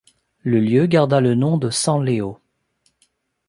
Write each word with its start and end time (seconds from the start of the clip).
Le 0.41 0.59
lieu 0.59 0.87
garda 0.87 1.21
le 1.21 1.35
nom 1.35 1.59
de 1.59 1.69
San 1.69 2.03
Leo. 2.03 2.39